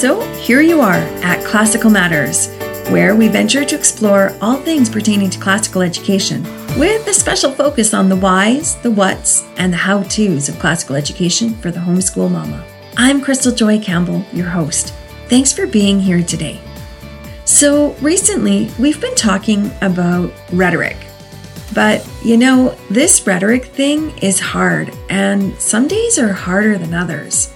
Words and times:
So 0.00 0.22
here 0.36 0.62
you 0.62 0.80
are 0.80 0.94
at 0.94 1.44
Classical 1.44 1.90
Matters, 1.90 2.48
where 2.88 3.14
we 3.14 3.28
venture 3.28 3.66
to 3.66 3.76
explore 3.76 4.34
all 4.40 4.56
things 4.56 4.88
pertaining 4.88 5.28
to 5.28 5.38
classical 5.38 5.82
education, 5.82 6.42
with 6.78 7.06
a 7.06 7.12
special 7.12 7.52
focus 7.52 7.92
on 7.92 8.08
the 8.08 8.16
whys, 8.16 8.76
the 8.76 8.90
whats, 8.90 9.44
and 9.58 9.70
the 9.70 9.76
how 9.76 10.02
to's 10.04 10.48
of 10.48 10.58
classical 10.58 10.96
education 10.96 11.54
for 11.56 11.70
the 11.70 11.80
homeschool 11.80 12.30
mama. 12.30 12.64
I'm 12.96 13.20
Crystal 13.20 13.52
Joy 13.52 13.78
Campbell, 13.78 14.24
your 14.32 14.48
host. 14.48 14.94
Thanks 15.28 15.52
for 15.52 15.66
being 15.66 16.00
here 16.00 16.22
today. 16.22 16.58
So, 17.44 17.92
recently, 18.00 18.70
we've 18.78 19.02
been 19.02 19.14
talking 19.16 19.70
about 19.82 20.32
rhetoric. 20.50 20.96
But 21.74 22.08
you 22.24 22.38
know, 22.38 22.74
this 22.88 23.26
rhetoric 23.26 23.66
thing 23.66 24.16
is 24.20 24.40
hard, 24.40 24.96
and 25.10 25.54
some 25.60 25.88
days 25.88 26.18
are 26.18 26.32
harder 26.32 26.78
than 26.78 26.94
others. 26.94 27.52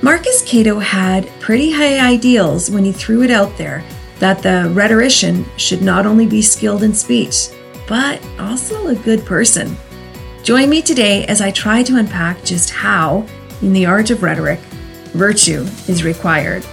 Marcus 0.00 0.42
Cato 0.46 0.78
had 0.78 1.28
pretty 1.40 1.72
high 1.72 1.98
ideals 1.98 2.70
when 2.70 2.84
he 2.84 2.92
threw 2.92 3.24
it 3.24 3.32
out 3.32 3.56
there 3.58 3.82
that 4.20 4.42
the 4.44 4.70
rhetorician 4.72 5.44
should 5.56 5.82
not 5.82 6.06
only 6.06 6.24
be 6.24 6.40
skilled 6.40 6.84
in 6.84 6.94
speech, 6.94 7.48
but 7.88 8.24
also 8.38 8.86
a 8.86 8.94
good 8.94 9.26
person. 9.26 9.76
Join 10.44 10.70
me 10.70 10.82
today 10.82 11.24
as 11.26 11.40
I 11.40 11.50
try 11.50 11.82
to 11.82 11.96
unpack 11.96 12.44
just 12.44 12.70
how, 12.70 13.26
in 13.60 13.72
the 13.72 13.86
art 13.86 14.10
of 14.10 14.22
rhetoric, 14.22 14.60
virtue 15.14 15.66
is 15.88 16.04
required. 16.04 16.64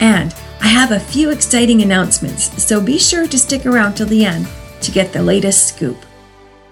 And 0.00 0.34
I 0.60 0.66
have 0.66 0.92
a 0.92 1.00
few 1.00 1.30
exciting 1.30 1.80
announcements, 1.80 2.62
so 2.62 2.78
be 2.78 2.98
sure 2.98 3.26
to 3.26 3.38
stick 3.38 3.64
around 3.64 3.94
till 3.94 4.06
the 4.06 4.26
end 4.26 4.48
to 4.82 4.90
get 4.90 5.14
the 5.14 5.22
latest 5.22 5.66
scoop. 5.66 5.96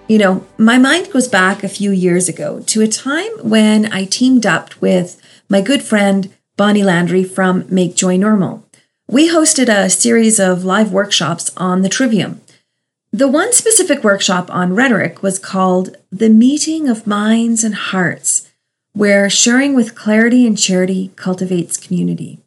You 0.07 0.19
know, 0.19 0.45
my 0.59 0.77
mind 0.77 1.11
goes 1.11 1.27
back 1.27 1.63
a 1.63 1.69
few 1.69 1.89
years 1.89 2.29
ago 2.29 2.59
to 2.67 2.81
a 2.81 2.87
time 2.87 3.31
when 3.41 3.91
I 3.91 4.05
teamed 4.05 4.45
up 4.45 4.79
with 4.79 5.19
my 5.47 5.61
good 5.61 5.83
friend 5.83 6.33
Bonnie 6.57 6.83
Landry 6.83 7.23
from 7.23 7.65
Make 7.69 7.95
Joy 7.95 8.17
Normal. 8.17 8.65
We 9.07 9.29
hosted 9.29 9.69
a 9.69 9.89
series 9.89 10.39
of 10.39 10.65
live 10.65 10.91
workshops 10.91 11.51
on 11.55 11.83
the 11.83 11.89
Trivium. 11.89 12.41
The 13.13 13.27
one 13.27 13.53
specific 13.53 14.03
workshop 14.03 14.51
on 14.51 14.73
rhetoric 14.73 15.21
was 15.21 15.37
called 15.37 15.95
The 16.11 16.29
Meeting 16.29 16.89
of 16.89 17.05
Minds 17.05 17.63
and 17.63 17.75
Hearts, 17.75 18.51
where 18.93 19.29
sharing 19.29 19.75
with 19.75 19.95
clarity 19.95 20.47
and 20.47 20.57
charity 20.57 21.11
cultivates 21.15 21.77
community. 21.77 22.39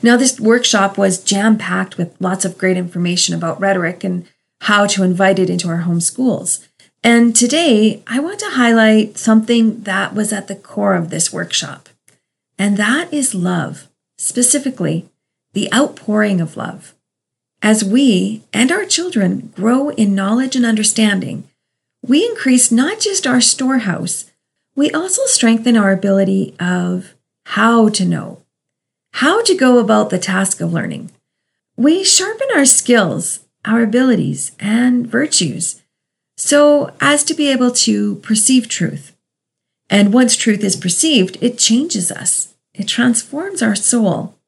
Now, 0.00 0.16
this 0.16 0.38
workshop 0.38 0.96
was 0.96 1.22
jam 1.22 1.58
packed 1.58 1.98
with 1.98 2.14
lots 2.20 2.44
of 2.44 2.56
great 2.56 2.76
information 2.76 3.34
about 3.34 3.60
rhetoric 3.60 4.04
and 4.04 4.28
how 4.62 4.86
to 4.86 5.02
invite 5.02 5.40
it 5.40 5.50
into 5.50 5.68
our 5.68 5.78
home 5.78 6.00
schools. 6.00 6.68
And 7.02 7.34
today, 7.34 8.00
I 8.06 8.20
want 8.20 8.38
to 8.38 8.50
highlight 8.50 9.18
something 9.18 9.82
that 9.82 10.14
was 10.14 10.32
at 10.32 10.46
the 10.46 10.54
core 10.54 10.94
of 10.94 11.10
this 11.10 11.32
workshop 11.32 11.88
and 12.62 12.76
that 12.76 13.12
is 13.12 13.34
love, 13.34 13.88
specifically 14.16 15.08
the 15.52 15.68
outpouring 15.74 16.40
of 16.40 16.56
love. 16.56 16.94
As 17.60 17.82
we 17.82 18.44
and 18.52 18.70
our 18.70 18.84
children 18.84 19.52
grow 19.56 19.88
in 19.88 20.14
knowledge 20.14 20.54
and 20.54 20.64
understanding, 20.64 21.42
we 22.06 22.24
increase 22.24 22.70
not 22.70 23.00
just 23.00 23.26
our 23.26 23.40
storehouse, 23.40 24.30
we 24.76 24.92
also 24.92 25.22
strengthen 25.24 25.76
our 25.76 25.90
ability 25.90 26.54
of 26.60 27.14
how 27.46 27.88
to 27.88 28.04
know, 28.04 28.44
how 29.14 29.42
to 29.42 29.56
go 29.56 29.80
about 29.80 30.10
the 30.10 30.18
task 30.20 30.60
of 30.60 30.72
learning. 30.72 31.10
We 31.76 32.04
sharpen 32.04 32.46
our 32.54 32.64
skills, 32.64 33.40
our 33.64 33.82
abilities, 33.82 34.52
and 34.60 35.04
virtues 35.04 35.82
so 36.36 36.92
as 37.00 37.24
to 37.24 37.34
be 37.34 37.50
able 37.50 37.72
to 37.72 38.14
perceive 38.16 38.68
truth. 38.68 39.16
And 39.90 40.12
once 40.14 40.36
truth 40.36 40.62
is 40.62 40.76
perceived, 40.76 41.38
it 41.40 41.58
changes 41.58 42.12
us. 42.12 42.51
It 42.74 42.88
transforms 42.88 43.62
our 43.62 43.74
soul. 43.74 44.38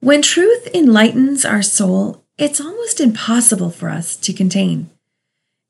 When 0.00 0.22
truth 0.22 0.68
enlightens 0.74 1.44
our 1.44 1.62
soul, 1.62 2.24
it's 2.38 2.60
almost 2.60 3.00
impossible 3.00 3.70
for 3.70 3.88
us 3.88 4.16
to 4.16 4.32
contain. 4.32 4.88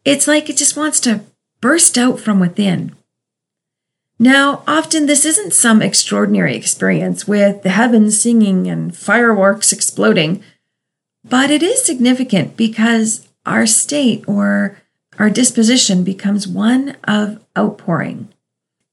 It's 0.04 0.28
like 0.28 0.48
it 0.48 0.56
just 0.56 0.76
wants 0.76 1.00
to 1.00 1.22
burst 1.60 1.98
out 1.98 2.20
from 2.20 2.38
within. 2.40 2.94
Now, 4.18 4.62
often 4.68 5.06
this 5.06 5.24
isn't 5.24 5.54
some 5.54 5.80
extraordinary 5.80 6.54
experience 6.54 7.26
with 7.26 7.62
the 7.62 7.70
heavens 7.70 8.20
singing 8.20 8.68
and 8.68 8.94
fireworks 8.94 9.72
exploding, 9.72 10.42
but 11.24 11.50
it 11.50 11.62
is 11.62 11.82
significant 11.82 12.56
because 12.56 13.26
our 13.46 13.66
state 13.66 14.22
or 14.28 14.76
our 15.18 15.30
disposition 15.30 16.04
becomes 16.04 16.46
one 16.46 16.96
of 17.04 17.42
outpouring. 17.58 18.28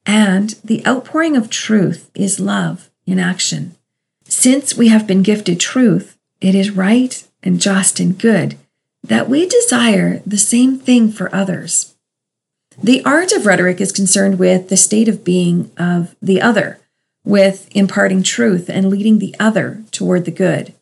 And 0.08 0.52
the 0.64 0.88
outpouring 0.88 1.36
of 1.36 1.50
truth 1.50 2.10
is 2.16 2.40
love 2.40 2.90
in 3.06 3.20
action. 3.20 3.76
Since 4.24 4.78
we 4.78 4.88
have 4.88 5.06
been 5.06 5.22
gifted 5.22 5.60
truth, 5.60 6.18
it 6.40 6.56
is 6.56 6.72
right 6.72 7.28
and 7.44 7.60
just 7.60 8.00
and 8.00 8.18
good 8.18 8.58
that 9.04 9.30
we 9.30 9.48
desire 9.48 10.22
the 10.26 10.38
same 10.38 10.80
thing 10.80 11.12
for 11.12 11.34
others. 11.34 11.96
The 12.82 13.04
art 13.06 13.32
of 13.32 13.46
rhetoric 13.46 13.82
is 13.82 13.92
concerned 13.92 14.40
with 14.40 14.70
the 14.70 14.78
state 14.78 15.08
of 15.08 15.24
being 15.24 15.72
of 15.78 16.16
the 16.22 16.42
other, 16.42 16.80
with 17.24 17.70
imparting 17.76 18.24
truth 18.24 18.70
and 18.70 18.90
leading 18.90 19.20
the 19.20 19.36
other 19.40 19.84
toward 19.92 20.26
the 20.26 20.32
good. 20.32 20.74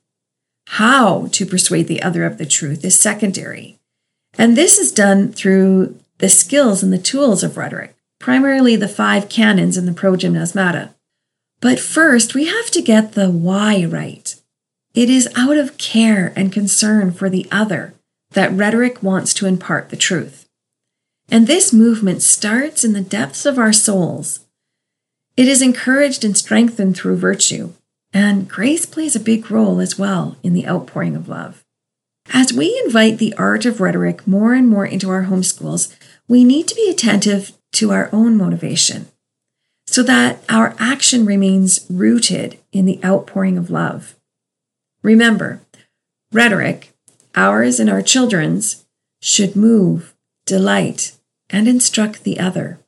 How 0.68 1.28
to 1.28 1.46
persuade 1.46 1.88
the 1.88 2.02
other 2.02 2.26
of 2.26 2.38
the 2.38 2.46
truth 2.46 2.84
is 2.84 2.98
secondary. 2.98 3.80
And 4.38 4.56
this 4.56 4.78
is 4.78 4.92
done 4.92 5.32
through 5.32 6.00
the 6.18 6.30
skills 6.30 6.84
and 6.84 6.92
the 6.92 6.98
tools 6.98 7.44
of 7.44 7.58
rhetoric 7.58 7.95
primarily 8.26 8.76
the 8.76 8.88
five 8.88 9.30
canons 9.30 9.78
in 9.78 9.86
the 9.86 9.92
Progymnasmata. 9.92 10.90
But 11.62 11.80
first, 11.80 12.34
we 12.34 12.48
have 12.48 12.72
to 12.72 12.82
get 12.82 13.12
the 13.12 13.30
why 13.30 13.86
right. 13.86 14.34
It 14.96 15.12
is 15.12 15.30
out 15.36 15.58
of 15.58 15.78
care 15.78 16.34
and 16.36 16.52
concern 16.52 17.12
for 17.12 17.30
the 17.30 17.48
other 17.52 17.94
that 18.32 18.52
rhetoric 18.52 19.04
wants 19.04 19.32
to 19.36 19.46
impart 19.46 19.90
the 19.92 19.96
truth. 19.96 20.50
And 21.30 21.46
this 21.46 21.72
movement 21.72 22.24
starts 22.24 22.84
in 22.84 22.94
the 22.94 23.02
depths 23.02 23.46
of 23.46 23.60
our 23.60 23.72
souls. 23.72 24.40
It 25.38 25.48
is 25.48 25.62
encouraged 25.62 26.26
and 26.26 26.36
strengthened 26.36 26.98
through 26.98 27.18
virtue, 27.18 27.74
and 28.12 28.50
grace 28.50 28.88
plays 28.88 29.16
a 29.16 29.20
big 29.20 29.52
role 29.52 29.80
as 29.80 30.00
well 30.00 30.36
in 30.42 30.56
the 30.56 30.68
outpouring 30.68 31.16
of 31.16 31.30
love. 31.30 31.64
As 32.34 32.52
we 32.52 32.82
invite 32.84 33.20
the 33.20 33.36
art 33.36 33.68
of 33.68 33.80
rhetoric 33.80 34.26
more 34.26 34.56
and 34.56 34.68
more 34.68 34.88
into 34.88 35.12
our 35.12 35.26
homeschools, 35.26 35.96
we 36.28 36.44
need 36.44 36.68
to 36.70 36.74
be 36.74 36.90
attentive 36.90 37.52
to 37.76 37.92
our 37.92 38.10
own 38.12 38.36
motivation 38.36 39.08
so 39.86 40.04
that 40.04 40.44
our 40.50 40.76
action 40.80 41.26
remains 41.26 41.86
rooted 41.90 42.60
in 42.72 42.86
the 42.86 43.00
outpouring 43.04 43.58
of 43.58 43.70
love. 43.70 44.16
Remember, 45.04 45.62
rhetoric, 46.32 46.92
ours 47.36 47.80
and 47.80 47.90
our 47.90 48.02
children's, 48.02 48.86
should 49.22 49.56
move, 49.56 50.14
delight, 50.46 51.14
and 51.50 51.68
instruct 51.68 52.24
the 52.24 52.40
other. 52.40 52.80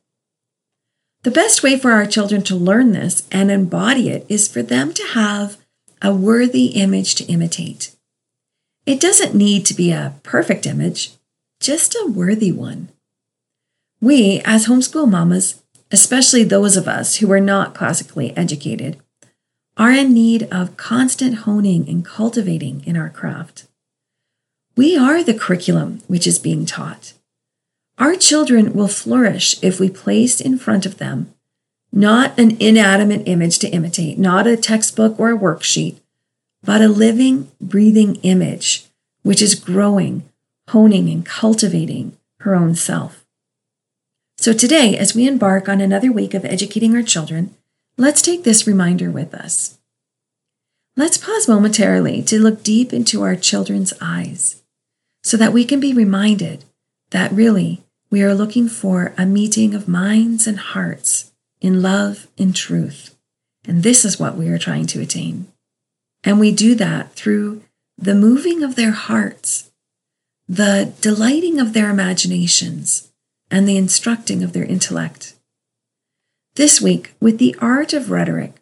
The 1.22 1.30
best 1.30 1.62
way 1.62 1.78
for 1.78 1.92
our 1.92 2.06
children 2.06 2.42
to 2.42 2.56
learn 2.56 2.92
this 2.92 3.26
and 3.30 3.50
embody 3.50 4.08
it 4.08 4.24
is 4.28 4.48
for 4.48 4.62
them 4.62 4.92
to 4.94 5.02
have 5.14 5.56
a 6.00 6.14
worthy 6.14 6.66
image 6.66 7.14
to 7.16 7.24
imitate. 7.24 7.94
It 8.86 9.00
doesn't 9.00 9.34
need 9.34 9.66
to 9.66 9.74
be 9.74 9.90
a 9.90 10.14
perfect 10.22 10.64
image, 10.64 11.10
just 11.60 11.94
a 11.94 12.06
worthy 12.06 12.52
one. 12.52 12.88
We, 14.00 14.40
as 14.44 14.66
homeschool 14.66 15.10
mamas, 15.10 15.62
especially 15.90 16.44
those 16.44 16.76
of 16.76 16.86
us 16.86 17.16
who 17.16 17.30
are 17.32 17.40
not 17.40 17.74
classically 17.74 18.36
educated, 18.36 18.98
are 19.76 19.92
in 19.92 20.12
need 20.12 20.44
of 20.52 20.76
constant 20.76 21.36
honing 21.38 21.88
and 21.88 22.04
cultivating 22.04 22.82
in 22.84 22.96
our 22.96 23.10
craft. 23.10 23.66
We 24.76 24.96
are 24.96 25.22
the 25.22 25.34
curriculum 25.34 26.02
which 26.06 26.26
is 26.26 26.38
being 26.38 26.66
taught. 26.66 27.14
Our 27.98 28.14
children 28.14 28.74
will 28.74 28.88
flourish 28.88 29.60
if 29.62 29.80
we 29.80 29.90
place 29.90 30.40
in 30.40 30.58
front 30.58 30.86
of 30.86 30.98
them 30.98 31.34
not 31.92 32.38
an 32.38 32.56
inanimate 32.60 33.26
image 33.26 33.58
to 33.60 33.68
imitate, 33.68 34.18
not 34.18 34.46
a 34.46 34.56
textbook 34.56 35.18
or 35.18 35.32
a 35.32 35.38
worksheet, 35.38 35.98
but 36.62 36.82
a 36.82 36.88
living, 36.88 37.50
breathing 37.60 38.16
image 38.16 38.84
which 39.22 39.42
is 39.42 39.54
growing, 39.54 40.28
honing, 40.68 41.08
and 41.08 41.24
cultivating 41.24 42.16
her 42.40 42.54
own 42.54 42.74
self. 42.74 43.24
So 44.40 44.52
today, 44.52 44.96
as 44.96 45.16
we 45.16 45.26
embark 45.26 45.68
on 45.68 45.80
another 45.80 46.12
week 46.12 46.32
of 46.32 46.44
educating 46.44 46.94
our 46.94 47.02
children, 47.02 47.56
let's 47.96 48.22
take 48.22 48.44
this 48.44 48.68
reminder 48.68 49.10
with 49.10 49.34
us. 49.34 49.80
Let's 50.96 51.18
pause 51.18 51.48
momentarily 51.48 52.22
to 52.22 52.40
look 52.40 52.62
deep 52.62 52.92
into 52.92 53.22
our 53.22 53.34
children's 53.34 53.92
eyes 54.00 54.62
so 55.24 55.36
that 55.36 55.52
we 55.52 55.64
can 55.64 55.80
be 55.80 55.92
reminded 55.92 56.64
that 57.10 57.32
really 57.32 57.82
we 58.10 58.22
are 58.22 58.34
looking 58.34 58.68
for 58.68 59.12
a 59.18 59.26
meeting 59.26 59.74
of 59.74 59.88
minds 59.88 60.46
and 60.46 60.58
hearts 60.58 61.32
in 61.60 61.82
love 61.82 62.28
and 62.38 62.54
truth. 62.54 63.16
And 63.66 63.82
this 63.82 64.04
is 64.04 64.20
what 64.20 64.36
we 64.36 64.48
are 64.48 64.58
trying 64.58 64.86
to 64.86 65.00
attain. 65.00 65.48
And 66.22 66.38
we 66.38 66.52
do 66.52 66.76
that 66.76 67.12
through 67.14 67.62
the 67.96 68.14
moving 68.14 68.62
of 68.62 68.76
their 68.76 68.92
hearts, 68.92 69.72
the 70.48 70.94
delighting 71.00 71.58
of 71.58 71.72
their 71.72 71.90
imaginations, 71.90 73.07
and 73.50 73.68
the 73.68 73.76
instructing 73.76 74.42
of 74.42 74.52
their 74.52 74.64
intellect. 74.64 75.34
This 76.54 76.80
week, 76.80 77.14
with 77.20 77.38
the 77.38 77.56
art 77.60 77.92
of 77.92 78.10
rhetoric, 78.10 78.54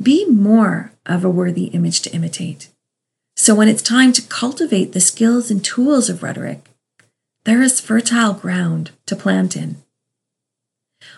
be 0.00 0.26
more 0.26 0.92
of 1.06 1.24
a 1.24 1.30
worthy 1.30 1.66
image 1.66 2.00
to 2.02 2.12
imitate. 2.12 2.68
So 3.36 3.54
when 3.54 3.68
it's 3.68 3.82
time 3.82 4.12
to 4.12 4.22
cultivate 4.22 4.92
the 4.92 5.00
skills 5.00 5.50
and 5.50 5.64
tools 5.64 6.08
of 6.08 6.22
rhetoric, 6.22 6.70
there 7.44 7.62
is 7.62 7.80
fertile 7.80 8.34
ground 8.34 8.92
to 9.06 9.16
plant 9.16 9.56
in. 9.56 9.76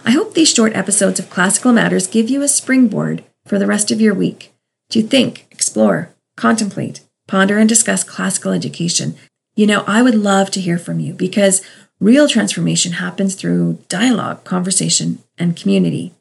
I 0.05 0.11
hope 0.11 0.35
these 0.35 0.53
short 0.53 0.75
episodes 0.75 1.21
of 1.21 1.31
Classical 1.31 1.73
Matters 1.73 2.07
give 2.07 2.29
you 2.29 2.43
a 2.43 2.49
springboard 2.49 3.25
for 3.45 3.59
the 3.59 3.67
rest 3.67 3.91
of 3.91 4.01
your 4.01 4.15
week 4.15 4.53
to 4.91 5.03
think, 5.03 5.47
explore, 5.51 6.11
contemplate, 6.37 7.01
ponder, 7.27 7.59
and 7.59 7.69
discuss 7.69 8.05
classical 8.05 8.53
education. 8.53 9.17
You 9.55 9.67
know, 9.67 9.85
I 9.87 10.03
would 10.03 10.15
love 10.15 10.51
to 10.53 10.61
hear 10.61 10.79
from 10.79 11.01
you 11.01 11.15
because 11.15 11.63
real 12.01 12.29
transformation 12.29 12.93
happens 12.93 13.35
through 13.35 13.79
dialogue, 13.89 14.45
conversation, 14.45 15.21
and 15.39 15.57
community. 15.57 16.13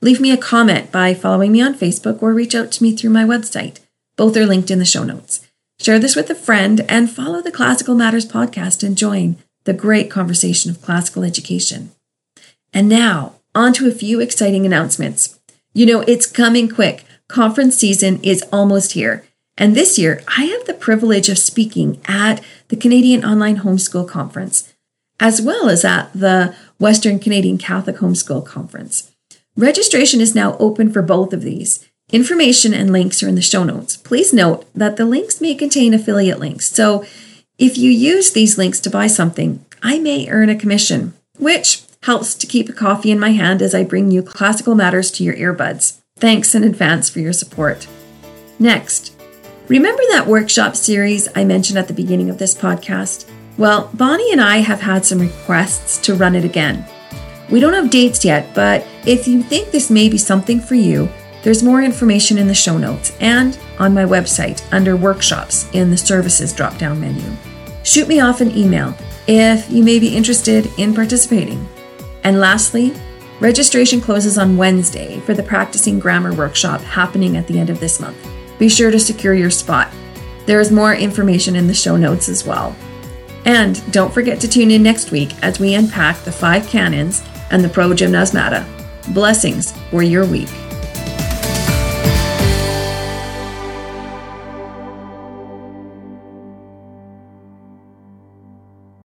Leave 0.00 0.20
me 0.20 0.30
a 0.30 0.36
comment 0.36 0.90
by 0.90 1.14
following 1.14 1.52
me 1.52 1.60
on 1.60 1.74
Facebook 1.74 2.22
or 2.22 2.32
reach 2.32 2.54
out 2.54 2.72
to 2.72 2.82
me 2.82 2.96
through 2.96 3.10
my 3.10 3.24
website. 3.24 3.80
Both 4.16 4.36
are 4.36 4.46
linked 4.46 4.70
in 4.70 4.78
the 4.78 4.84
show 4.84 5.04
notes. 5.04 5.46
Share 5.78 5.98
this 5.98 6.16
with 6.16 6.28
a 6.30 6.34
friend 6.34 6.84
and 6.88 7.10
follow 7.10 7.40
the 7.40 7.50
Classical 7.50 7.94
Matters 7.94 8.26
podcast 8.26 8.82
and 8.82 8.96
join 8.96 9.36
the 9.64 9.72
great 9.72 10.10
conversation 10.10 10.70
of 10.70 10.82
classical 10.82 11.22
education. 11.22 11.90
And 12.72 12.88
now, 12.88 13.34
on 13.54 13.72
to 13.74 13.88
a 13.88 13.92
few 13.92 14.20
exciting 14.20 14.64
announcements. 14.64 15.38
You 15.72 15.86
know, 15.86 16.00
it's 16.02 16.26
coming 16.26 16.68
quick. 16.68 17.04
Conference 17.28 17.76
season 17.76 18.20
is 18.22 18.42
almost 18.52 18.92
here. 18.92 19.24
And 19.56 19.74
this 19.74 19.98
year, 19.98 20.22
I 20.26 20.44
have 20.44 20.66
the 20.66 20.74
privilege 20.74 21.28
of 21.28 21.38
speaking 21.38 22.00
at 22.06 22.42
the 22.68 22.76
Canadian 22.76 23.24
Online 23.24 23.58
Homeschool 23.58 24.08
Conference, 24.08 24.72
as 25.20 25.40
well 25.40 25.68
as 25.68 25.84
at 25.84 26.12
the 26.14 26.54
Western 26.78 27.18
Canadian 27.18 27.58
Catholic 27.58 27.96
Homeschool 27.96 28.44
Conference. 28.44 29.12
Registration 29.56 30.20
is 30.20 30.34
now 30.34 30.56
open 30.58 30.90
for 30.90 31.02
both 31.02 31.32
of 31.32 31.42
these. 31.42 31.86
Information 32.10 32.74
and 32.74 32.92
links 32.92 33.22
are 33.22 33.28
in 33.28 33.34
the 33.34 33.42
show 33.42 33.62
notes. 33.62 33.96
Please 33.96 34.32
note 34.32 34.66
that 34.74 34.96
the 34.96 35.04
links 35.04 35.40
may 35.40 35.54
contain 35.54 35.94
affiliate 35.94 36.40
links. 36.40 36.66
So 36.72 37.04
if 37.58 37.76
you 37.76 37.90
use 37.90 38.32
these 38.32 38.58
links 38.58 38.80
to 38.80 38.90
buy 38.90 39.06
something, 39.06 39.64
I 39.82 39.98
may 39.98 40.28
earn 40.28 40.48
a 40.48 40.56
commission, 40.56 41.12
which 41.38 41.82
helps 42.02 42.34
to 42.34 42.46
keep 42.46 42.68
a 42.68 42.72
coffee 42.72 43.10
in 43.10 43.20
my 43.20 43.30
hand 43.30 43.60
as 43.60 43.74
I 43.74 43.84
bring 43.84 44.10
you 44.10 44.22
classical 44.22 44.74
matters 44.74 45.10
to 45.12 45.24
your 45.24 45.34
earbuds. 45.34 46.00
Thanks 46.16 46.54
in 46.54 46.64
advance 46.64 47.10
for 47.10 47.20
your 47.20 47.32
support. 47.32 47.86
Next, 48.58 49.14
remember 49.68 50.02
that 50.08 50.26
workshop 50.26 50.76
series 50.76 51.28
I 51.36 51.44
mentioned 51.44 51.78
at 51.78 51.88
the 51.88 51.94
beginning 51.94 52.30
of 52.30 52.38
this 52.38 52.54
podcast? 52.54 53.29
Well, 53.60 53.90
Bonnie 53.92 54.32
and 54.32 54.40
I 54.40 54.56
have 54.60 54.80
had 54.80 55.04
some 55.04 55.18
requests 55.18 55.98
to 56.06 56.14
run 56.14 56.34
it 56.34 56.46
again. 56.46 56.82
We 57.50 57.60
don't 57.60 57.74
have 57.74 57.90
dates 57.90 58.24
yet, 58.24 58.54
but 58.54 58.86
if 59.04 59.28
you 59.28 59.42
think 59.42 59.70
this 59.70 59.90
may 59.90 60.08
be 60.08 60.16
something 60.16 60.60
for 60.60 60.76
you, 60.76 61.10
there's 61.42 61.62
more 61.62 61.82
information 61.82 62.38
in 62.38 62.46
the 62.46 62.54
show 62.54 62.78
notes 62.78 63.14
and 63.20 63.58
on 63.78 63.92
my 63.92 64.04
website 64.06 64.66
under 64.72 64.96
workshops 64.96 65.68
in 65.74 65.90
the 65.90 65.98
services 65.98 66.54
drop 66.54 66.78
down 66.78 67.02
menu. 67.02 67.22
Shoot 67.82 68.08
me 68.08 68.20
off 68.20 68.40
an 68.40 68.56
email 68.56 68.94
if 69.26 69.70
you 69.70 69.84
may 69.84 69.98
be 69.98 70.16
interested 70.16 70.66
in 70.78 70.94
participating. 70.94 71.68
And 72.24 72.40
lastly, 72.40 72.94
registration 73.40 74.00
closes 74.00 74.38
on 74.38 74.56
Wednesday 74.56 75.20
for 75.20 75.34
the 75.34 75.42
Practicing 75.42 75.98
Grammar 75.98 76.32
workshop 76.32 76.80
happening 76.80 77.36
at 77.36 77.46
the 77.46 77.58
end 77.58 77.68
of 77.68 77.78
this 77.78 78.00
month. 78.00 78.26
Be 78.58 78.70
sure 78.70 78.90
to 78.90 78.98
secure 78.98 79.34
your 79.34 79.50
spot. 79.50 79.92
There 80.46 80.60
is 80.60 80.72
more 80.72 80.94
information 80.94 81.56
in 81.56 81.66
the 81.66 81.74
show 81.74 81.98
notes 81.98 82.30
as 82.30 82.46
well. 82.46 82.74
And 83.44 83.92
don't 83.92 84.12
forget 84.12 84.40
to 84.40 84.48
tune 84.48 84.70
in 84.70 84.82
next 84.82 85.10
week 85.10 85.30
as 85.42 85.58
we 85.58 85.74
unpack 85.74 86.18
the 86.18 86.32
five 86.32 86.66
canons 86.66 87.22
and 87.50 87.64
the 87.64 87.68
Progymnasmata. 87.68 88.66
Blessings 89.14 89.72
for 89.90 90.02
your 90.02 90.26
week. 90.26 90.48